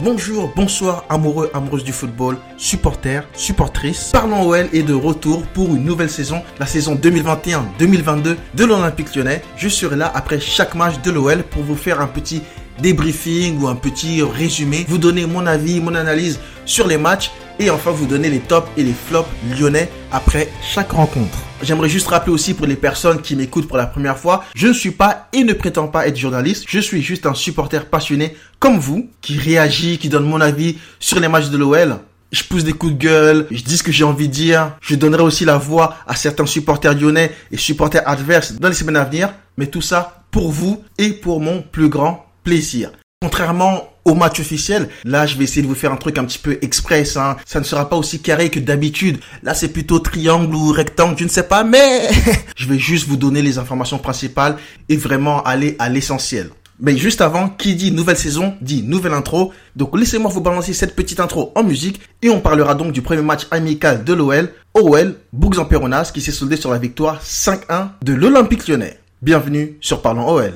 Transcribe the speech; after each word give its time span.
Bonjour, 0.00 0.52
bonsoir, 0.56 1.04
amoureux, 1.08 1.52
amoureuses 1.54 1.84
du 1.84 1.92
football, 1.92 2.36
supporters, 2.56 3.24
supportrices. 3.32 4.10
Parlons 4.12 4.48
OL 4.48 4.68
est 4.72 4.82
de 4.82 4.92
retour 4.92 5.42
pour 5.46 5.68
une 5.68 5.84
nouvelle 5.84 6.10
saison, 6.10 6.42
la 6.58 6.66
saison 6.66 6.96
2021-2022 6.96 8.34
de 8.54 8.64
l'Olympique 8.64 9.14
lyonnais. 9.14 9.40
Je 9.56 9.68
serai 9.68 9.94
là 9.94 10.10
après 10.12 10.40
chaque 10.40 10.74
match 10.74 11.00
de 11.02 11.12
l'OL 11.12 11.44
pour 11.44 11.62
vous 11.62 11.76
faire 11.76 12.00
un 12.00 12.08
petit 12.08 12.42
débriefing 12.80 13.62
ou 13.62 13.68
un 13.68 13.76
petit 13.76 14.20
résumé, 14.20 14.84
vous 14.88 14.98
donner 14.98 15.26
mon 15.26 15.46
avis, 15.46 15.80
mon 15.80 15.94
analyse 15.94 16.40
sur 16.64 16.88
les 16.88 16.98
matchs 16.98 17.30
et 17.58 17.70
enfin 17.70 17.90
vous 17.90 18.06
donner 18.06 18.30
les 18.30 18.40
tops 18.40 18.68
et 18.76 18.82
les 18.82 18.92
flops 18.92 19.28
lyonnais 19.58 19.90
après 20.12 20.50
chaque 20.62 20.92
rencontre. 20.92 21.38
J'aimerais 21.62 21.88
juste 21.88 22.08
rappeler 22.08 22.32
aussi 22.32 22.54
pour 22.54 22.66
les 22.66 22.76
personnes 22.76 23.22
qui 23.22 23.36
m'écoutent 23.36 23.68
pour 23.68 23.76
la 23.76 23.86
première 23.86 24.18
fois, 24.18 24.44
je 24.54 24.66
ne 24.66 24.72
suis 24.72 24.90
pas 24.90 25.28
et 25.32 25.44
ne 25.44 25.52
prétends 25.52 25.88
pas 25.88 26.06
être 26.06 26.16
journaliste, 26.16 26.64
je 26.68 26.78
suis 26.78 27.02
juste 27.02 27.26
un 27.26 27.34
supporter 27.34 27.86
passionné 27.86 28.36
comme 28.58 28.78
vous, 28.78 29.08
qui 29.20 29.38
réagit, 29.38 29.98
qui 29.98 30.08
donne 30.08 30.24
mon 30.24 30.40
avis 30.40 30.78
sur 31.00 31.20
les 31.20 31.28
matchs 31.28 31.48
de 31.48 31.56
l'OL. 31.56 31.96
Je 32.32 32.42
pousse 32.42 32.64
des 32.64 32.72
coups 32.72 32.94
de 32.94 32.98
gueule, 32.98 33.46
je 33.50 33.62
dis 33.62 33.78
ce 33.78 33.82
que 33.82 33.92
j'ai 33.92 34.04
envie 34.04 34.28
de 34.28 34.32
dire, 34.32 34.76
je 34.80 34.96
donnerai 34.96 35.22
aussi 35.22 35.44
la 35.44 35.56
voix 35.56 35.96
à 36.06 36.16
certains 36.16 36.46
supporters 36.46 36.94
lyonnais 36.94 37.30
et 37.52 37.56
supporters 37.56 38.02
adverses 38.06 38.54
dans 38.54 38.68
les 38.68 38.74
semaines 38.74 38.96
à 38.96 39.04
venir, 39.04 39.32
mais 39.56 39.68
tout 39.68 39.80
ça 39.80 40.24
pour 40.32 40.50
vous 40.50 40.82
et 40.98 41.10
pour 41.10 41.40
mon 41.40 41.62
plus 41.62 41.88
grand 41.88 42.26
plaisir. 42.42 42.90
Contrairement 43.22 43.93
au 44.04 44.14
match 44.14 44.40
officiel, 44.40 44.88
là 45.04 45.26
je 45.26 45.36
vais 45.36 45.44
essayer 45.44 45.62
de 45.62 45.66
vous 45.66 45.74
faire 45.74 45.92
un 45.92 45.96
truc 45.96 46.18
un 46.18 46.24
petit 46.24 46.38
peu 46.38 46.58
express, 46.62 47.16
hein. 47.16 47.36
ça 47.46 47.58
ne 47.60 47.64
sera 47.64 47.88
pas 47.88 47.96
aussi 47.96 48.20
carré 48.20 48.50
que 48.50 48.60
d'habitude, 48.60 49.18
là 49.42 49.54
c'est 49.54 49.68
plutôt 49.68 49.98
triangle 49.98 50.54
ou 50.54 50.72
rectangle, 50.72 51.16
je 51.18 51.24
ne 51.24 51.28
sais 51.28 51.44
pas, 51.44 51.64
mais 51.64 52.08
je 52.56 52.68
vais 52.68 52.78
juste 52.78 53.08
vous 53.08 53.16
donner 53.16 53.42
les 53.42 53.58
informations 53.58 53.98
principales 53.98 54.56
et 54.88 54.96
vraiment 54.96 55.42
aller 55.42 55.76
à 55.78 55.88
l'essentiel. 55.88 56.50
Mais 56.80 56.96
juste 56.96 57.20
avant, 57.20 57.48
qui 57.48 57.76
dit 57.76 57.92
nouvelle 57.92 58.16
saison 58.16 58.54
dit 58.60 58.82
nouvelle 58.82 59.12
intro. 59.12 59.52
Donc 59.76 59.96
laissez-moi 59.96 60.30
vous 60.30 60.40
balancer 60.40 60.72
cette 60.72 60.96
petite 60.96 61.20
intro 61.20 61.52
en 61.54 61.62
musique 61.62 62.00
et 62.20 62.30
on 62.30 62.40
parlera 62.40 62.74
donc 62.74 62.92
du 62.92 63.00
premier 63.00 63.22
match 63.22 63.46
amical 63.52 64.02
de 64.02 64.12
l'OL, 64.12 64.52
OL, 64.74 65.14
Bourgs 65.32 65.60
en 65.60 65.66
Peronas 65.66 66.10
qui 66.12 66.20
s'est 66.20 66.32
soldé 66.32 66.56
sur 66.56 66.72
la 66.72 66.78
victoire 66.78 67.22
5-1 67.22 67.90
de 68.02 68.12
l'Olympique 68.12 68.66
lyonnais. 68.66 68.98
Bienvenue 69.22 69.76
sur 69.80 70.02
Parlons 70.02 70.28
OL. 70.28 70.52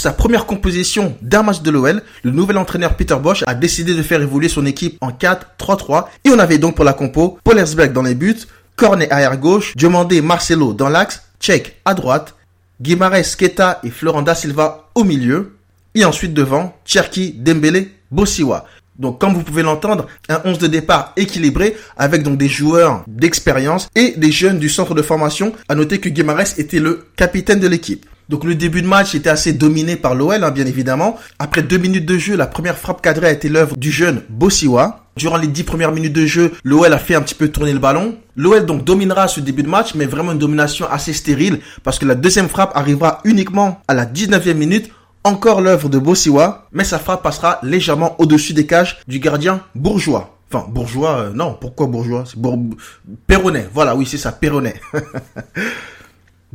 Sa 0.00 0.12
première 0.12 0.46
composition 0.46 1.16
d'un 1.22 1.42
match 1.42 1.62
de 1.62 1.70
l'OL, 1.70 2.02
le 2.22 2.30
nouvel 2.30 2.58
entraîneur 2.58 2.94
Peter 2.96 3.16
Bosch 3.20 3.44
a 3.46 3.54
décidé 3.54 3.94
de 3.94 4.02
faire 4.02 4.20
évoluer 4.22 4.48
son 4.48 4.66
équipe 4.66 4.98
en 5.00 5.10
4-3-3 5.10 6.06
et 6.24 6.30
on 6.30 6.38
avait 6.38 6.58
donc 6.58 6.76
pour 6.76 6.84
la 6.84 6.92
compo 6.92 7.38
Pollersberg 7.44 7.92
dans 7.92 8.02
les 8.02 8.14
buts, 8.14 8.36
Cornet 8.76 9.10
arrière 9.10 9.36
gauche, 9.38 9.74
Diomandé 9.76 10.20
Marcelo 10.20 10.72
dans 10.72 10.88
l'axe, 10.88 11.22
Tchèque 11.40 11.80
à 11.84 11.94
droite, 11.94 12.34
Guimarães, 12.80 13.36
Keta 13.36 13.80
et 13.84 13.90
Florent 13.90 14.22
da 14.22 14.34
Silva 14.34 14.88
au 14.94 15.04
milieu 15.04 15.56
et 15.94 16.04
ensuite 16.04 16.34
devant 16.34 16.76
Cherki, 16.84 17.32
Dembélé, 17.32 17.90
Bossiwa. 18.10 18.66
Donc 18.98 19.20
comme 19.20 19.34
vous 19.34 19.42
pouvez 19.42 19.62
l'entendre, 19.62 20.06
un 20.28 20.40
11 20.44 20.58
de 20.58 20.66
départ 20.66 21.12
équilibré 21.16 21.76
avec 21.96 22.22
donc 22.22 22.38
des 22.38 22.48
joueurs 22.48 23.04
d'expérience 23.06 23.88
et 23.94 24.14
des 24.16 24.30
jeunes 24.32 24.58
du 24.58 24.68
centre 24.68 24.94
de 24.94 25.02
formation. 25.02 25.52
À 25.68 25.74
noter 25.74 26.00
que 26.00 26.08
Guimarães 26.08 26.54
était 26.58 26.80
le 26.80 27.06
capitaine 27.16 27.60
de 27.60 27.68
l'équipe. 27.68 28.06
Donc 28.28 28.44
le 28.44 28.54
début 28.54 28.82
de 28.82 28.88
match 28.88 29.14
était 29.14 29.30
assez 29.30 29.52
dominé 29.52 29.96
par 29.96 30.14
l'OL, 30.14 30.42
hein, 30.42 30.50
bien 30.50 30.66
évidemment. 30.66 31.16
Après 31.38 31.62
deux 31.62 31.78
minutes 31.78 32.06
de 32.06 32.18
jeu, 32.18 32.36
la 32.36 32.46
première 32.46 32.76
frappe 32.76 33.00
cadrée 33.00 33.28
a 33.28 33.32
été 33.32 33.48
l'œuvre 33.48 33.76
du 33.76 33.90
jeune 33.90 34.22
Bossiwa. 34.28 35.04
Durant 35.16 35.36
les 35.36 35.46
dix 35.46 35.62
premières 35.62 35.92
minutes 35.92 36.12
de 36.12 36.26
jeu, 36.26 36.52
l'OL 36.62 36.92
a 36.92 36.98
fait 36.98 37.14
un 37.14 37.22
petit 37.22 37.34
peu 37.34 37.48
tourner 37.48 37.72
le 37.72 37.78
ballon. 37.78 38.16
L'OL 38.36 38.66
donc 38.66 38.84
dominera 38.84 39.28
ce 39.28 39.40
début 39.40 39.62
de 39.62 39.68
match, 39.68 39.94
mais 39.94 40.04
vraiment 40.06 40.32
une 40.32 40.38
domination 40.38 40.86
assez 40.90 41.12
stérile, 41.12 41.60
parce 41.84 41.98
que 41.98 42.04
la 42.04 42.14
deuxième 42.14 42.48
frappe 42.48 42.72
arrivera 42.74 43.20
uniquement 43.24 43.80
à 43.88 43.94
la 43.94 44.04
19e 44.04 44.54
minute. 44.54 44.90
Encore 45.24 45.60
l'œuvre 45.60 45.88
de 45.88 45.98
Bossiwa, 45.98 46.68
mais 46.72 46.84
sa 46.84 47.00
frappe 47.00 47.22
passera 47.22 47.58
légèrement 47.62 48.14
au-dessus 48.20 48.52
des 48.52 48.66
cages 48.66 48.98
du 49.08 49.18
gardien 49.18 49.60
bourgeois. 49.74 50.38
Enfin, 50.52 50.66
bourgeois, 50.68 51.18
euh, 51.18 51.32
non, 51.32 51.56
pourquoi 51.60 51.86
bourgeois? 51.86 52.24
C'est 52.26 52.38
Perronnet, 53.26 53.68
voilà, 53.74 53.96
oui, 53.96 54.06
c'est 54.06 54.18
ça, 54.18 54.30
Perronnet. 54.30 54.80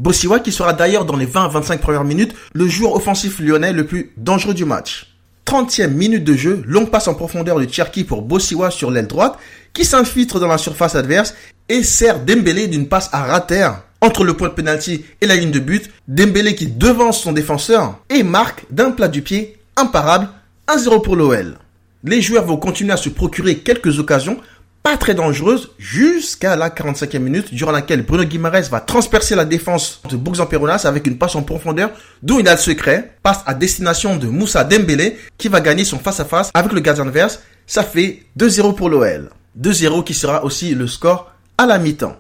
Bossiwa 0.02 0.40
qui 0.40 0.52
sera 0.52 0.74
d'ailleurs 0.74 1.06
dans 1.06 1.16
les 1.16 1.28
20 1.28 1.50
25 1.50 1.80
premières 1.80 2.04
minutes 2.04 2.34
le 2.56 2.68
joueur 2.68 2.96
offensif 2.96 3.40
lyonnais 3.40 3.72
le 3.72 3.86
plus 3.86 4.14
dangereux 4.18 4.56
du 4.56 4.66
match. 4.66 5.14
30e 5.46 5.90
minute 5.92 6.24
de 6.24 6.34
jeu, 6.34 6.64
longue 6.66 6.90
passe 6.90 7.08
en 7.08 7.14
profondeur 7.14 7.60
de 7.60 7.72
Cherki 7.72 8.04
pour 8.04 8.24
Bossiwa 8.24 8.72
sur 8.72 8.90
l'aile 8.90 9.06
droite 9.06 9.38
qui 9.74 9.86
s'infiltre 9.86 10.40
dans 10.40 10.48
la 10.48 10.58
surface 10.58 10.96
adverse 10.96 11.36
et 11.70 11.84
sert 11.84 12.20
Dembélé 12.20 12.68
d'une 12.68 12.88
passe 12.88 13.10
à 13.12 13.26
rater 13.26 13.70
entre 14.02 14.24
le 14.24 14.34
point 14.34 14.48
de 14.50 14.56
penalty 14.56 15.06
et 15.22 15.28
la 15.28 15.36
ligne 15.36 15.52
de 15.52 15.60
but. 15.60 15.92
Dembélé 16.08 16.56
qui 16.56 16.66
devance 16.66 17.22
son 17.22 17.32
défenseur 17.32 18.00
et 18.10 18.24
marque 18.24 18.66
d'un 18.72 18.90
plat 18.90 19.08
du 19.08 19.22
pied 19.22 19.56
imparable 19.78 20.30
1-0 20.68 21.04
pour 21.04 21.16
l'OL. 21.16 21.60
Les 22.04 22.24
joueurs 22.24 22.46
vont 22.48 22.58
continuer 22.58 22.94
à 22.94 22.98
se 22.98 23.10
procurer 23.10 23.60
quelques 23.60 24.00
occasions 24.00 24.40
pas 24.84 24.98
très 24.98 25.14
dangereuse 25.14 25.72
jusqu'à 25.78 26.56
la 26.56 26.70
45e 26.70 27.20
minute 27.20 27.54
durant 27.54 27.72
laquelle 27.72 28.04
Bruno 28.04 28.24
Guimaraes 28.24 28.70
va 28.70 28.80
transpercer 28.80 29.36
la 29.36 29.46
défense 29.46 30.02
de 30.10 30.18
Bourg 30.18 30.40
en 30.40 30.46
Peronas 30.46 30.84
avec 30.86 31.06
une 31.08 31.18
passe 31.18 31.36
en 31.36 31.44
profondeur 31.44 31.92
d'où 32.24 32.40
il 32.40 32.48
a 32.48 32.54
le 32.54 32.60
secret, 32.60 33.16
passe 33.22 33.42
à 33.46 33.54
destination 33.54 34.18
de 34.18 34.28
Moussa 34.28 34.64
Dembélé 34.64 35.18
qui 35.38 35.50
va 35.50 35.62
gagner 35.62 35.86
son 35.86 36.00
face-à-face 36.00 36.50
avec 36.54 36.72
le 36.72 36.80
gardien 36.80 37.08
adverse. 37.08 37.42
Ça 37.68 37.84
fait 37.84 38.24
2-0 38.38 38.76
pour 38.76 38.90
l'OL. 38.90 39.30
2-0 39.60 40.04
qui 40.04 40.14
sera 40.14 40.44
aussi 40.44 40.74
le 40.74 40.88
score 40.88 41.32
à 41.58 41.66
la 41.66 41.78
mi-temps. 41.78 42.18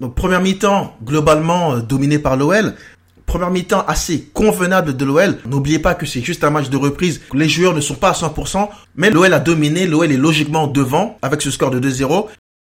Donc 0.00 0.14
première 0.14 0.40
mi-temps 0.40 0.96
globalement 1.04 1.74
euh, 1.74 1.80
dominé 1.80 2.18
par 2.18 2.36
l'OL, 2.36 2.74
Première 3.30 3.52
mi-temps 3.52 3.84
assez 3.86 4.28
convenable 4.34 4.96
de 4.96 5.04
l'OL. 5.04 5.38
N'oubliez 5.46 5.78
pas 5.78 5.94
que 5.94 6.04
c'est 6.04 6.20
juste 6.20 6.42
un 6.42 6.50
match 6.50 6.68
de 6.68 6.76
reprise. 6.76 7.20
Les 7.32 7.48
joueurs 7.48 7.74
ne 7.74 7.80
sont 7.80 7.94
pas 7.94 8.08
à 8.08 8.12
100%, 8.12 8.68
mais 8.96 9.08
l'OL 9.08 9.32
a 9.32 9.38
dominé. 9.38 9.86
L'OL 9.86 10.10
est 10.10 10.16
logiquement 10.16 10.66
devant 10.66 11.16
avec 11.22 11.40
ce 11.40 11.52
score 11.52 11.70
de 11.70 11.78
2-0. 11.78 12.26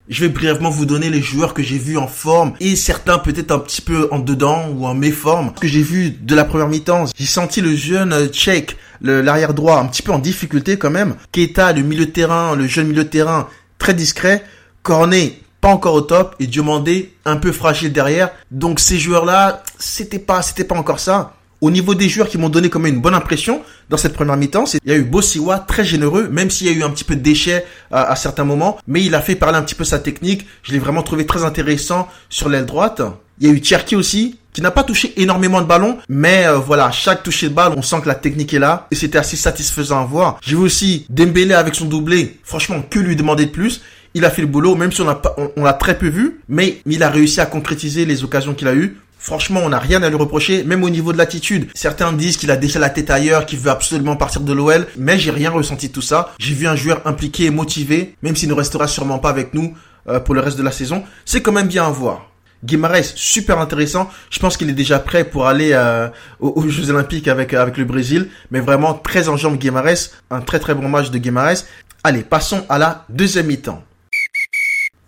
Je 0.09 0.19
vais 0.19 0.27
brièvement 0.27 0.69
vous 0.69 0.85
donner 0.85 1.09
les 1.09 1.21
joueurs 1.21 1.53
que 1.53 1.63
j'ai 1.63 1.77
vus 1.77 1.95
en 1.95 2.07
forme 2.07 2.55
et 2.59 2.75
certains 2.75 3.19
peut-être 3.19 3.51
un 3.51 3.59
petit 3.59 3.79
peu 3.79 4.09
en 4.11 4.19
dedans 4.19 4.67
ou 4.75 4.85
en 4.85 4.93
méforme. 4.93 5.53
Ce 5.55 5.61
que 5.61 5.67
j'ai 5.69 5.81
vu 5.81 6.11
de 6.11 6.35
la 6.35 6.43
première 6.43 6.67
mi-temps, 6.67 7.05
j'ai 7.17 7.25
senti 7.25 7.61
le 7.61 7.73
jeune 7.73 8.27
Tchèque, 8.27 8.75
l'arrière 8.99 9.53
droit, 9.53 9.79
un 9.79 9.85
petit 9.85 10.01
peu 10.01 10.11
en 10.11 10.19
difficulté 10.19 10.77
quand 10.77 10.91
même. 10.91 11.15
Keita, 11.31 11.71
le 11.71 11.83
milieu 11.83 12.05
de 12.05 12.11
terrain, 12.11 12.57
le 12.57 12.67
jeune 12.67 12.87
milieu 12.87 13.05
de 13.05 13.09
terrain, 13.09 13.47
très 13.77 13.93
discret. 13.93 14.43
Cornet, 14.83 15.39
pas 15.61 15.69
encore 15.69 15.93
au 15.93 16.01
top 16.01 16.35
et 16.39 16.47
Diomandé 16.47 17.13
un 17.25 17.37
peu 17.37 17.51
fragile 17.51 17.91
derrière. 17.91 18.31
Donc 18.51 18.79
ces 18.79 18.97
joueurs-là, 18.97 19.63
c'était 19.77 20.19
pas, 20.19 20.41
c'était 20.41 20.63
pas 20.63 20.75
encore 20.75 20.99
ça. 20.99 21.33
Au 21.61 21.71
niveau 21.71 21.93
des 21.93 22.07
joueurs 22.07 22.29
qui 22.29 22.37
m'ont 22.37 22.47
donné 22.47 22.69
quand 22.69 22.79
même 22.79 22.95
une 22.95 23.01
bonne 23.01 23.13
impression 23.13 23.61
dans 23.89 23.97
cette 23.97 24.13
première 24.13 24.37
mi-temps, 24.37 24.63
il 24.85 24.89
y 24.89 24.93
a 24.93 24.97
eu 24.97 25.03
Bossiwa 25.03 25.59
très 25.59 25.83
généreux, 25.83 26.29
même 26.29 26.49
s'il 26.49 26.67
y 26.67 26.69
a 26.69 26.73
eu 26.73 26.83
un 26.83 26.89
petit 26.89 27.03
peu 27.03 27.17
de 27.17 27.21
déchets 27.21 27.65
à, 27.91 28.15
certains 28.15 28.45
moments, 28.45 28.77
mais 28.87 29.03
il 29.03 29.13
a 29.13 29.21
fait 29.21 29.35
parler 29.35 29.57
un 29.57 29.61
petit 29.63 29.75
peu 29.75 29.83
sa 29.83 29.99
technique. 29.99 30.47
Je 30.63 30.71
l'ai 30.71 30.79
vraiment 30.79 31.03
trouvé 31.03 31.25
très 31.25 31.43
intéressant 31.43 32.07
sur 32.29 32.47
l'aile 32.47 32.65
droite. 32.65 33.01
Il 33.41 33.47
y 33.47 33.51
a 33.51 33.53
eu 33.53 33.61
Cherki 33.61 33.97
aussi, 33.97 34.39
qui 34.53 34.61
n'a 34.61 34.71
pas 34.71 34.83
touché 34.83 35.13
énormément 35.21 35.61
de 35.61 35.65
ballons, 35.65 35.97
mais 36.07 36.47
euh, 36.47 36.57
voilà, 36.57 36.91
chaque 36.91 37.23
toucher 37.23 37.49
de 37.49 37.53
balle, 37.53 37.73
on 37.75 37.81
sent 37.81 38.01
que 38.03 38.07
la 38.07 38.15
technique 38.15 38.53
est 38.53 38.59
là, 38.59 38.87
et 38.89 38.95
c'était 38.95 39.17
assez 39.17 39.37
satisfaisant 39.37 40.01
à 40.01 40.05
voir. 40.05 40.39
J'ai 40.41 40.55
vu 40.55 40.61
aussi 40.61 41.05
Dembélé 41.09 41.53
avec 41.53 41.75
son 41.75 41.85
doublé, 41.85 42.39
franchement, 42.43 42.81
que 42.89 42.99
lui 42.99 43.17
demander 43.17 43.45
de 43.45 43.51
plus 43.51 43.81
il 44.13 44.25
a 44.25 44.29
fait 44.29 44.41
le 44.41 44.47
boulot, 44.47 44.75
même 44.75 44.91
si 44.91 45.01
on 45.01 45.05
l'a 45.05 45.21
on, 45.55 45.63
l'a 45.63 45.73
très 45.73 45.97
peu 45.97 46.07
vu, 46.07 46.41
mais 46.47 46.81
il 46.85 47.03
a 47.03 47.09
réussi 47.09 47.41
à 47.41 47.45
concrétiser 47.45 48.05
les 48.05 48.23
occasions 48.23 48.53
qu'il 48.53 48.67
a 48.67 48.75
eues. 48.75 48.97
Franchement, 49.17 49.59
on 49.63 49.69
n'a 49.69 49.79
rien 49.79 50.01
à 50.01 50.09
lui 50.09 50.15
reprocher, 50.15 50.63
même 50.63 50.83
au 50.83 50.89
niveau 50.89 51.11
de 51.11 51.17
l'attitude. 51.17 51.67
Certains 51.75 52.13
disent 52.13 52.37
qu'il 52.37 52.51
a 52.51 52.57
déjà 52.57 52.79
la 52.79 52.89
tête 52.89 53.09
ailleurs, 53.09 53.45
qu'il 53.45 53.59
veut 53.59 53.69
absolument 53.69 54.15
partir 54.15 54.41
de 54.41 54.53
l'OL, 54.53 54.87
mais 54.97 55.19
j'ai 55.19 55.31
rien 55.31 55.51
ressenti 55.51 55.89
de 55.89 55.93
tout 55.93 56.01
ça. 56.01 56.33
J'ai 56.39 56.53
vu 56.53 56.67
un 56.67 56.75
joueur 56.77 57.01
impliqué 57.05 57.45
et 57.45 57.49
motivé, 57.49 58.15
même 58.23 58.37
s'il 58.37 58.47
ne 58.47 58.53
restera 58.53 58.87
sûrement 58.87 59.19
pas 59.19 59.29
avec 59.29 59.53
nous 59.53 59.75
euh, 60.07 60.21
pour 60.21 60.35
le 60.35 60.41
reste 60.41 60.57
de 60.57 60.63
la 60.63 60.71
saison. 60.71 61.03
C'est 61.25 61.41
quand 61.41 61.51
même 61.51 61.67
bien 61.67 61.85
à 61.85 61.89
voir. 61.89 62.29
Guimarães, 62.63 63.13
super 63.15 63.59
intéressant. 63.59 64.09
Je 64.29 64.39
pense 64.39 64.57
qu'il 64.57 64.69
est 64.69 64.73
déjà 64.73 64.99
prêt 64.99 65.23
pour 65.23 65.47
aller 65.47 65.71
euh, 65.73 66.09
aux, 66.39 66.67
Jeux 66.67 66.89
Olympiques 66.89 67.27
avec 67.27 67.53
avec 67.53 67.77
le 67.77 67.85
Brésil, 67.85 68.29
mais 68.51 68.59
vraiment 68.59 68.93
très 68.93 69.29
en 69.29 69.37
jambes 69.37 69.57
Guimarães, 69.57 70.11
un 70.29 70.41
très 70.41 70.59
très 70.59 70.75
bon 70.75 70.89
match 70.89 71.09
de 71.09 71.17
Guimarães. 71.17 71.65
Allez, 72.03 72.23
passons 72.23 72.65
à 72.69 72.77
la 72.77 73.05
deuxième 73.09 73.47
mi-temps. 73.47 73.83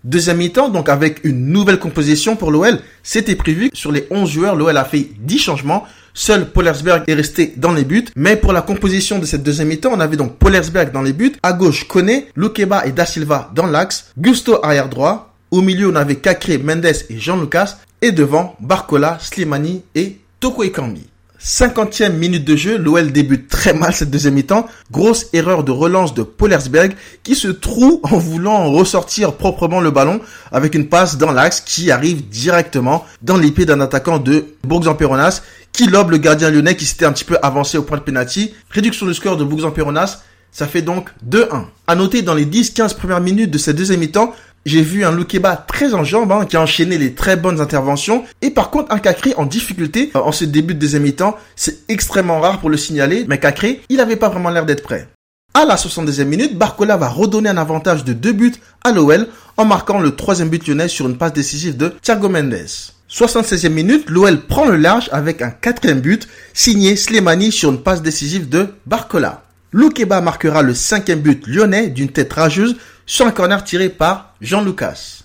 Deuxième 0.04 0.38
mi-temps, 0.38 0.70
donc 0.70 0.90
avec 0.90 1.24
une 1.24 1.48
nouvelle 1.48 1.78
composition 1.78 2.36
pour 2.36 2.50
l'OL, 2.50 2.80
c'était 3.04 3.36
prévu. 3.36 3.70
Sur 3.74 3.92
les 3.92 4.08
11 4.10 4.30
joueurs, 4.30 4.56
l'OL 4.56 4.76
a 4.76 4.84
fait 4.84 5.10
10 5.20 5.38
changements. 5.38 5.86
Seul 6.14 6.50
Pollersberg 6.50 7.04
est 7.08 7.14
resté 7.14 7.54
dans 7.56 7.72
les 7.72 7.84
buts. 7.84 8.08
Mais 8.16 8.36
pour 8.36 8.52
la 8.52 8.62
composition 8.62 9.20
de 9.20 9.26
cette 9.26 9.44
deuxième 9.44 9.68
mi-temps, 9.68 9.92
on 9.94 10.00
avait 10.00 10.18
donc 10.18 10.38
Pollersberg 10.38 10.92
dans 10.92 11.04
les 11.04 11.14
buts. 11.14 11.34
À 11.44 11.54
gauche, 11.54 11.88
Kone, 11.88 12.24
Lukeba 12.36 12.86
et 12.86 12.92
Da 12.92 13.06
Silva 13.06 13.52
dans 13.54 13.68
l'axe. 13.68 14.12
Gusto 14.18 14.64
arrière 14.66 14.90
droit. 14.90 15.36
Au 15.52 15.62
milieu, 15.62 15.90
on 15.92 15.96
avait 15.96 16.16
Kakre, 16.16 16.58
Mendes 16.64 16.86
et 16.86 17.20
Jean 17.20 17.40
Lucas. 17.40 17.78
et 18.02 18.12
devant 18.12 18.56
Barcola, 18.60 19.20
Slimani 19.22 19.84
et 19.94 20.18
Toko 20.40 20.64
Ekambi. 20.64 21.11
50e 21.44 22.14
minute 22.14 22.46
de 22.46 22.56
jeu, 22.56 22.78
l'OL 22.78 23.12
débute 23.12 23.48
très 23.48 23.74
mal 23.74 23.94
cette 23.94 24.12
deuxième 24.12 24.36
mi-temps. 24.36 24.68
Grosse 24.92 25.26
erreur 25.34 25.64
de 25.64 25.72
relance 25.72 26.14
de 26.14 26.22
Polersberg 26.22 26.96
qui 27.24 27.34
se 27.34 27.48
trouve 27.48 28.00
en 28.04 28.20
voulant 28.20 28.72
ressortir 28.72 29.34
proprement 29.34 29.82
le 29.82 29.90
ballon 29.90 30.22
avec 30.52 30.76
une 30.76 30.88
passe 30.88 31.18
dans 31.18 31.32
l'axe 31.32 31.60
qui 31.62 31.90
arrive 31.90 32.28
directement 32.30 33.06
dans 33.24 33.38
l'épée 33.38 33.66
d'un 33.66 33.82
attaquant 33.82 34.20
de 34.20 34.46
Bourg-en-Péronas 34.64 35.42
qui 35.72 35.88
lobe 35.88 36.12
le 36.12 36.18
gardien 36.18 36.52
lyonnais 36.52 36.76
qui 36.76 36.86
s'était 36.86 37.06
un 37.06 37.12
petit 37.12 37.24
peu 37.24 37.38
avancé 37.42 37.80
au 37.80 37.84
point 37.84 37.98
de 37.98 38.04
penalty. 38.04 38.54
Réduction 38.70 39.08
du 39.08 39.16
score 39.16 39.38
de 39.38 39.44
Bourg-en-Péronas, 39.44 40.20
ça 40.52 40.68
fait 40.68 40.84
donc 40.84 41.10
2-1. 41.28 41.64
À 41.88 41.96
noter 41.96 42.22
dans 42.22 42.36
les 42.36 42.46
10-15 42.46 42.96
premières 42.96 43.22
minutes 43.22 43.50
de 43.50 43.58
cette 43.58 43.78
deuxième 43.78 44.02
mi-temps, 44.02 44.36
j'ai 44.66 44.82
vu 44.82 45.04
un 45.06 45.12
Loukeba 45.12 45.56
très 45.56 45.94
en 45.94 46.04
jambes, 46.04 46.32
hein, 46.32 46.46
qui 46.46 46.56
a 46.56 46.62
enchaîné 46.62 46.98
les 46.98 47.14
très 47.14 47.36
bonnes 47.36 47.62
interventions. 47.62 48.24
Et 48.42 48.52
par 48.52 48.70
contre, 48.70 48.94
un 48.94 49.00
Cacré 49.00 49.34
en 49.38 49.46
difficulté 49.46 50.12
euh, 50.16 50.20
en 50.20 50.32
ce 50.32 50.46
début 50.46 50.76
de 50.76 50.80
deuxième 50.80 51.04
mi-temps. 51.04 51.36
C'est 51.56 51.80
extrêmement 51.90 52.40
rare 52.40 52.60
pour 52.60 52.70
le 52.70 52.78
signaler, 52.78 53.26
mais 53.28 53.40
Cacré, 53.40 53.82
il 53.90 54.00
avait 54.00 54.16
pas 54.16 54.30
vraiment 54.30 54.50
l'air 54.50 54.66
d'être 54.66 54.84
prêt. 54.84 55.08
À 55.54 55.66
la 55.66 55.76
72e 55.76 56.24
minute, 56.26 56.58
Barcola 56.58 56.96
va 56.96 57.10
redonner 57.10 57.50
un 57.50 57.58
avantage 57.58 58.06
de 58.06 58.14
deux 58.14 58.32
buts 58.32 58.54
à 58.86 58.92
l'OL 58.92 59.28
en 59.58 59.66
marquant 59.66 60.00
le 60.00 60.16
troisième 60.16 60.50
but 60.50 60.66
lyonnais 60.66 60.88
sur 60.88 61.08
une 61.10 61.18
passe 61.18 61.34
décisive 61.34 61.76
de 61.76 61.94
Thiago 62.02 62.30
Mendes. 62.30 62.68
76e 63.10 63.70
minute, 63.70 64.10
l'OL 64.10 64.46
prend 64.48 64.66
le 64.66 64.78
large 64.78 65.10
avec 65.12 65.42
un 65.42 65.50
quatrième 65.50 66.00
but 66.00 66.30
signé 66.54 66.96
Slimani 66.96 67.52
sur 67.52 67.70
une 67.70 67.82
passe 67.82 68.02
décisive 68.02 68.48
de 68.48 68.68
Barcola. 68.86 69.44
Loukeba 69.74 70.20
marquera 70.20 70.64
le 70.64 70.74
cinquième 70.74 71.22
but 71.22 71.48
lyonnais 71.48 71.88
d'une 71.88 72.10
tête 72.10 72.34
rageuse 72.34 72.76
sur 73.06 73.26
un 73.26 73.32
corner 73.32 73.64
tiré 73.64 73.88
par 73.88 74.36
Jean 74.42 74.62
Lucas. 74.64 75.24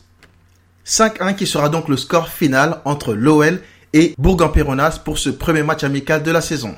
5-1 0.87 1.35
qui 1.35 1.49
sera 1.49 1.69
donc 1.69 1.89
le 1.89 1.97
score 1.97 2.29
final 2.29 2.81
entre 2.85 3.13
l'OL 3.15 3.61
et 3.93 4.15
Bourg-en-Péronas 4.19 5.01
pour 5.05 5.19
ce 5.19 5.31
premier 5.31 5.65
match 5.65 5.83
amical 5.83 6.23
de 6.23 6.31
la 6.31 6.41
saison. 6.41 6.77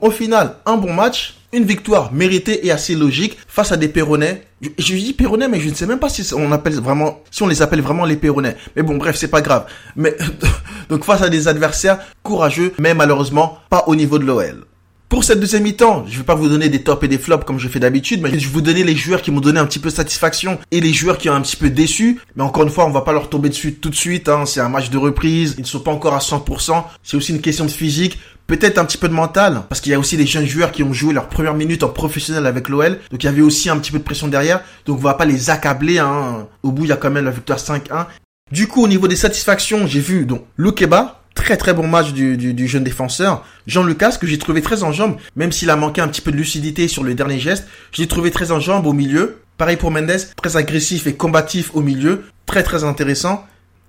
Au 0.00 0.10
final, 0.10 0.56
un 0.66 0.76
bon 0.76 0.92
match, 0.92 1.36
une 1.52 1.64
victoire 1.64 2.12
méritée 2.12 2.66
et 2.66 2.72
assez 2.72 2.96
logique 2.96 3.38
face 3.46 3.70
à 3.70 3.76
des 3.76 3.86
Péronnais. 3.86 4.42
Je, 4.60 4.94
dis 4.96 5.12
Péronnais, 5.12 5.46
mais 5.46 5.60
je 5.60 5.68
ne 5.68 5.74
sais 5.74 5.86
même 5.86 6.00
pas 6.00 6.08
si 6.08 6.34
on 6.34 7.46
les 7.46 7.62
appelle 7.62 7.80
vraiment 7.80 8.04
les 8.04 8.16
Péronnais. 8.16 8.56
Mais 8.74 8.82
bon, 8.82 8.96
bref, 8.96 9.14
c'est 9.14 9.28
pas 9.28 9.40
grave. 9.40 9.66
Mais 9.94 10.16
donc 10.88 11.04
face 11.04 11.22
à 11.22 11.28
des 11.28 11.46
adversaires 11.46 12.00
courageux, 12.24 12.74
mais 12.80 12.92
malheureusement 12.92 13.60
pas 13.70 13.84
au 13.86 13.94
niveau 13.94 14.18
de 14.18 14.24
l'OL. 14.24 14.64
Pour 15.08 15.22
cette 15.22 15.38
deuxième 15.38 15.62
mi-temps, 15.62 16.06
je 16.08 16.18
vais 16.18 16.24
pas 16.24 16.34
vous 16.34 16.48
donner 16.48 16.68
des 16.68 16.82
tops 16.82 17.04
et 17.04 17.08
des 17.08 17.18
flops 17.18 17.44
comme 17.44 17.58
je 17.58 17.68
fais 17.68 17.78
d'habitude, 17.78 18.20
mais 18.20 18.30
je 18.30 18.46
vais 18.46 18.52
vous 18.52 18.62
donner 18.62 18.82
les 18.82 18.96
joueurs 18.96 19.22
qui 19.22 19.30
m'ont 19.30 19.40
donné 19.40 19.60
un 19.60 19.66
petit 19.66 19.78
peu 19.78 19.90
satisfaction 19.90 20.58
et 20.70 20.80
les 20.80 20.92
joueurs 20.92 21.18
qui 21.18 21.28
ont 21.28 21.34
un 21.34 21.42
petit 21.42 21.56
peu 21.56 21.70
déçu. 21.70 22.20
Mais 22.36 22.42
encore 22.42 22.64
une 22.64 22.70
fois, 22.70 22.86
on 22.86 22.90
va 22.90 23.02
pas 23.02 23.12
leur 23.12 23.28
tomber 23.28 23.48
dessus 23.48 23.74
tout 23.74 23.90
de 23.90 23.94
suite. 23.94 24.28
Hein. 24.28 24.44
C'est 24.46 24.60
un 24.60 24.68
match 24.68 24.90
de 24.90 24.98
reprise, 24.98 25.54
ils 25.58 25.60
ne 25.60 25.66
sont 25.66 25.80
pas 25.80 25.92
encore 25.92 26.14
à 26.14 26.18
100%. 26.18 26.84
C'est 27.02 27.16
aussi 27.16 27.32
une 27.32 27.40
question 27.40 27.64
de 27.64 27.70
physique, 27.70 28.18
peut-être 28.46 28.78
un 28.78 28.84
petit 28.84 28.98
peu 28.98 29.08
de 29.08 29.14
mental, 29.14 29.62
parce 29.68 29.80
qu'il 29.80 29.92
y 29.92 29.94
a 29.94 29.98
aussi 29.98 30.16
des 30.16 30.26
jeunes 30.26 30.46
joueurs 30.46 30.72
qui 30.72 30.82
ont 30.82 30.92
joué 30.92 31.12
leur 31.12 31.28
première 31.28 31.54
minute 31.54 31.82
en 31.82 31.90
professionnel 31.90 32.46
avec 32.46 32.68
l'OL, 32.68 32.98
donc 33.10 33.22
il 33.22 33.26
y 33.26 33.28
avait 33.28 33.42
aussi 33.42 33.70
un 33.70 33.76
petit 33.78 33.92
peu 33.92 33.98
de 33.98 34.04
pression 34.04 34.26
derrière. 34.28 34.62
Donc 34.86 34.98
on 34.98 35.02
va 35.02 35.14
pas 35.14 35.26
les 35.26 35.50
accabler. 35.50 35.98
Hein. 35.98 36.46
Au 36.62 36.72
bout, 36.72 36.84
il 36.84 36.88
y 36.88 36.92
a 36.92 36.96
quand 36.96 37.10
même 37.10 37.24
la 37.24 37.30
victoire 37.30 37.58
5-1. 37.58 38.06
Du 38.52 38.66
coup, 38.66 38.84
au 38.84 38.88
niveau 38.88 39.08
des 39.08 39.16
satisfactions, 39.16 39.86
j'ai 39.86 40.00
vu 40.00 40.26
donc 40.26 40.44
Loukeba, 40.56 41.23
très 41.44 41.58
très 41.58 41.74
bon 41.74 41.86
match 41.86 42.12
du, 42.12 42.38
du, 42.38 42.66
jeune 42.66 42.84
défenseur. 42.84 43.44
Jean 43.66 43.84
Lucas, 43.84 44.16
que 44.18 44.26
j'ai 44.26 44.38
trouvé 44.38 44.62
très 44.62 44.82
en 44.82 44.92
jambes, 44.92 45.16
même 45.36 45.52
s'il 45.52 45.68
a 45.68 45.76
manqué 45.76 46.00
un 46.00 46.08
petit 46.08 46.22
peu 46.22 46.32
de 46.32 46.38
lucidité 46.38 46.88
sur 46.88 47.04
le 47.04 47.12
dernier 47.12 47.38
geste, 47.38 47.66
je 47.92 48.00
l'ai 48.00 48.08
trouvé 48.08 48.30
très 48.30 48.50
en 48.50 48.60
jambes 48.60 48.86
au 48.86 48.94
milieu. 48.94 49.42
Pareil 49.58 49.76
pour 49.76 49.90
Mendes, 49.90 50.16
très 50.42 50.56
agressif 50.56 51.06
et 51.06 51.14
combatif 51.14 51.70
au 51.74 51.82
milieu, 51.82 52.24
très 52.46 52.62
très 52.62 52.82
intéressant. 52.82 53.44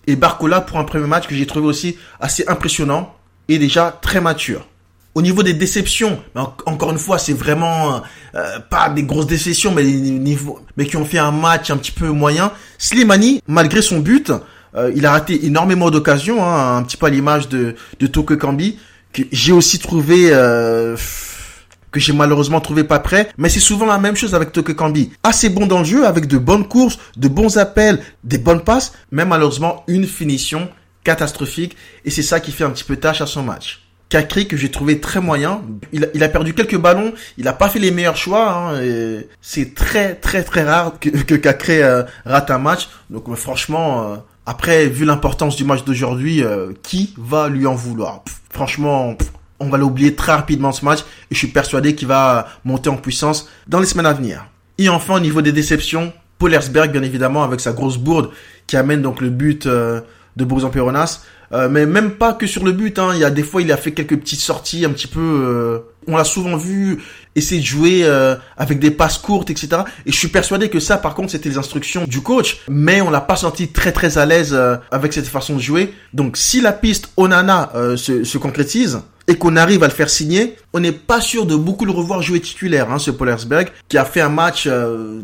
Et 0.05 0.17
Barcola 0.17 0.59
pour 0.59 0.79
un 0.79 0.83
premier 0.83 1.07
match 1.07 1.27
que 1.27 1.33
j'ai 1.33 1.47
trouvé 1.47 1.65
aussi 1.65 1.97
assez 2.19 2.43
impressionnant 2.47 3.15
et 3.47 3.57
déjà 3.57 3.97
très 4.01 4.19
mature. 4.19 4.67
Au 5.15 5.21
niveau 5.21 5.41
des 5.41 5.53
déceptions, 5.53 6.21
encore 6.65 6.91
une 6.91 6.99
fois, 6.99 7.17
c'est 7.19 7.31
vraiment 7.31 8.01
euh, 8.35 8.59
pas 8.69 8.89
des 8.89 9.03
grosses 9.03 9.27
déceptions, 9.27 9.71
mais 9.71 9.85
mais 10.75 10.85
qui 10.85 10.97
ont 10.97 11.05
fait 11.05 11.19
un 11.19 11.31
match 11.31 11.71
un 11.71 11.77
petit 11.77 11.93
peu 11.93 12.09
moyen. 12.09 12.51
Slimani, 12.77 13.41
malgré 13.47 13.81
son 13.81 13.99
but, 13.99 14.33
euh, 14.75 14.91
il 14.95 15.05
a 15.05 15.11
raté 15.11 15.45
énormément 15.45 15.89
d'occasions, 15.89 16.43
hein, 16.43 16.77
un 16.77 16.83
petit 16.83 16.97
peu 16.97 17.05
à 17.05 17.09
l'image 17.09 17.49
de, 17.49 17.75
de 17.99 18.07
Toko 18.07 18.35
Kambi, 18.35 18.77
que 19.13 19.23
j'ai 19.31 19.51
aussi 19.51 19.79
trouvé... 19.79 20.29
Euh, 20.31 20.95
que 21.91 22.01
j'ai 22.01 22.11
malheureusement 22.11 22.59
trouvé 22.59 22.83
pas 22.83 22.99
prêt, 22.99 23.29
mais 23.37 23.47
c'est 23.47 23.61
souvent 23.61 23.85
la 23.85 23.97
même 23.97 24.17
chose 24.17 24.35
avec 24.35 24.51
Toko 24.51 24.73
Kambi. 24.73 25.11
Assez 25.23 25.47
bon 25.47 25.65
dans 25.65 25.79
le 25.79 25.85
jeu, 25.85 26.05
avec 26.05 26.27
de 26.27 26.37
bonnes 26.37 26.67
courses, 26.67 26.99
de 27.15 27.29
bons 27.29 27.57
appels, 27.57 28.01
des 28.25 28.37
bonnes 28.37 28.65
passes, 28.65 28.91
mais 29.11 29.23
malheureusement 29.23 29.85
une 29.87 30.05
finition 30.05 30.69
catastrophique, 31.05 31.77
et 32.03 32.09
c'est 32.09 32.21
ça 32.21 32.41
qui 32.41 32.51
fait 32.51 32.65
un 32.65 32.71
petit 32.71 32.83
peu 32.83 32.97
tâche 32.97 33.21
à 33.21 33.25
son 33.25 33.43
match. 33.43 33.81
Kakri 34.09 34.47
que 34.47 34.57
j'ai 34.57 34.69
trouvé 34.69 34.99
très 34.99 35.21
moyen. 35.21 35.61
Il 35.93 36.03
a, 36.03 36.07
il 36.13 36.23
a, 36.23 36.29
perdu 36.29 36.53
quelques 36.53 36.77
ballons. 36.77 37.13
Il 37.37 37.47
a 37.47 37.53
pas 37.53 37.69
fait 37.69 37.79
les 37.79 37.91
meilleurs 37.91 38.17
choix. 38.17 38.51
Hein, 38.51 38.81
c'est 39.41 39.73
très 39.73 40.13
très 40.15 40.43
très 40.43 40.63
rare 40.63 40.99
que, 40.99 41.09
que 41.09 41.35
Kakri 41.35 41.81
euh, 41.81 42.03
rate 42.25 42.51
un 42.51 42.59
match. 42.59 42.89
Donc 43.09 43.33
franchement, 43.35 44.23
après, 44.45 44.87
vu 44.87 45.05
l'importance 45.05 45.55
du 45.55 45.63
match 45.63 45.83
d'aujourd'hui, 45.83 46.43
euh, 46.43 46.71
qui 46.83 47.13
va 47.17 47.49
lui 47.49 47.65
en 47.65 47.75
vouloir? 47.75 48.23
Franchement, 48.51 49.15
on 49.59 49.69
va 49.69 49.77
l'oublier 49.77 50.15
très 50.15 50.33
rapidement 50.33 50.71
ce 50.71 50.85
match 50.85 50.99
et 50.99 51.33
je 51.33 51.37
suis 51.37 51.47
persuadé 51.47 51.95
qu'il 51.95 52.07
va 52.07 52.47
monter 52.63 52.89
en 52.89 52.97
puissance 52.97 53.49
dans 53.67 53.79
les 53.79 53.85
semaines 53.85 54.05
à 54.05 54.13
venir. 54.13 54.45
Et 54.77 54.89
enfin, 54.89 55.15
au 55.15 55.19
niveau 55.19 55.41
des 55.41 55.51
déceptions, 55.51 56.13
Polersberg, 56.37 56.91
bien 56.91 57.01
évidemment, 57.01 57.43
avec 57.43 57.59
sa 57.59 57.71
grosse 57.71 57.97
bourde 57.97 58.29
qui 58.67 58.77
amène 58.77 59.01
donc 59.01 59.21
le 59.21 59.29
but 59.29 59.65
euh, 59.65 60.01
de 60.35 60.45
Bourg-en-Péronas. 60.45 61.21
Euh, 61.51 61.69
mais 61.69 61.85
même 61.85 62.11
pas 62.11 62.33
que 62.33 62.47
sur 62.47 62.63
le 62.65 62.71
but, 62.71 62.99
hein. 62.99 63.11
il 63.13 63.19
y 63.19 63.23
a 63.23 63.29
des 63.29 63.43
fois 63.43 63.61
il 63.61 63.71
a 63.71 63.77
fait 63.77 63.91
quelques 63.91 64.17
petites 64.17 64.39
sorties 64.39 64.85
un 64.85 64.89
petit 64.89 65.07
peu. 65.07 65.83
on 66.07 66.17
l'a 66.17 66.23
souvent 66.23 66.57
vu 66.57 66.99
essayer 67.35 67.61
de 67.61 67.65
jouer 67.65 68.01
euh, 68.03 68.35
avec 68.57 68.79
des 68.79 68.91
passes 68.91 69.17
courtes, 69.17 69.49
etc. 69.49 69.83
Et 70.05 70.11
je 70.11 70.17
suis 70.17 70.29
persuadé 70.29 70.69
que 70.69 70.79
ça, 70.79 70.97
par 70.97 71.13
contre, 71.13 71.31
c'était 71.31 71.49
les 71.49 71.57
instructions 71.57 72.05
du 72.05 72.21
coach, 72.21 72.61
mais 72.67 73.01
on 73.01 73.09
l'a 73.09 73.21
pas 73.21 73.35
senti 73.35 73.67
très 73.67 73.91
très 73.91 74.17
à 74.17 74.25
l'aise 74.25 74.53
euh, 74.53 74.77
avec 74.91 75.13
cette 75.13 75.27
façon 75.27 75.55
de 75.55 75.61
jouer. 75.61 75.93
Donc, 76.13 76.37
si 76.37 76.61
la 76.61 76.71
piste 76.71 77.09
Onana 77.17 77.71
euh, 77.75 77.97
se, 77.97 78.23
se, 78.23 78.37
concrétise 78.37 79.01
et 79.27 79.35
qu'on 79.35 79.55
arrive 79.57 79.83
à 79.83 79.87
le 79.87 79.93
faire 79.93 80.09
signer, 80.09 80.55
on 80.73 80.79
n'est 80.79 80.91
pas 80.91 81.19
sûr 81.19 81.45
de 81.45 81.55
beaucoup 81.55 81.85
le 81.85 81.91
revoir 81.91 82.21
jouer 82.21 82.39
titulaire, 82.39 82.91
hein, 82.91 82.99
ce 82.99 83.11
Polersberg, 83.11 83.69
qui 83.89 83.97
a 83.97 84.05
fait 84.05 84.21
un 84.21 84.29
match, 84.29 84.67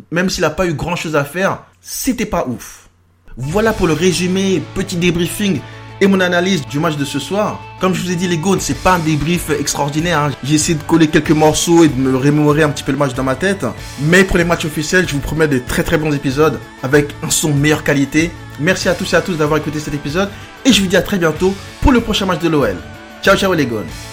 même 0.09 0.27
s'il 0.31 0.41
n'a 0.41 0.49
pas 0.49 0.65
eu 0.65 0.73
grand 0.73 0.95
chose 0.95 1.15
à 1.15 1.23
faire, 1.23 1.65
c'était 1.81 2.25
pas 2.25 2.47
ouf. 2.47 2.89
Voilà 3.37 3.73
pour 3.73 3.85
le 3.85 3.93
résumé, 3.93 4.61
petit 4.73 4.95
débriefing 4.95 5.59
et 6.01 6.07
mon 6.07 6.19
analyse 6.19 6.65
du 6.65 6.79
match 6.79 6.97
de 6.97 7.05
ce 7.05 7.19
soir. 7.19 7.61
Comme 7.79 7.93
je 7.93 8.01
vous 8.01 8.11
ai 8.11 8.15
dit, 8.15 8.27
les 8.27 8.37
Gones, 8.37 8.59
c'est 8.59 8.81
pas 8.81 8.95
un 8.95 8.99
débrief 8.99 9.51
extraordinaire. 9.51 10.19
Hein. 10.19 10.31
J'ai 10.43 10.55
essayé 10.55 10.77
de 10.77 10.83
coller 10.83 11.07
quelques 11.07 11.31
morceaux 11.31 11.83
et 11.83 11.87
de 11.87 11.99
me 11.99 12.17
remémorer 12.17 12.63
un 12.63 12.69
petit 12.69 12.83
peu 12.83 12.91
le 12.91 12.97
match 12.97 13.13
dans 13.13 13.23
ma 13.23 13.35
tête. 13.35 13.65
Mais 14.01 14.23
pour 14.23 14.37
les 14.37 14.43
matchs 14.43 14.65
officiels, 14.65 15.07
je 15.07 15.13
vous 15.13 15.19
promets 15.19 15.47
de 15.47 15.59
très 15.59 15.83
très 15.83 15.99
bons 15.99 16.11
épisodes 16.13 16.59
avec 16.81 17.15
un 17.23 17.29
son 17.29 17.53
meilleure 17.53 17.83
qualité. 17.83 18.31
Merci 18.59 18.89
à 18.89 18.95
tous 18.95 19.13
et 19.13 19.15
à 19.15 19.21
tous 19.21 19.37
d'avoir 19.37 19.59
écouté 19.59 19.79
cet 19.79 19.93
épisode 19.93 20.29
et 20.65 20.73
je 20.73 20.81
vous 20.81 20.87
dis 20.87 20.97
à 20.97 21.01
très 21.01 21.17
bientôt 21.17 21.55
pour 21.81 21.91
le 21.91 22.01
prochain 22.01 22.25
match 22.25 22.41
de 22.41 22.49
l'OL. 22.49 22.75
Ciao 23.21 23.37
ciao 23.37 23.53
les 23.53 23.65
Gones. 23.67 24.10